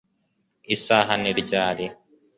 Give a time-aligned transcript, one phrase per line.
[0.75, 1.85] Isaha ni ryari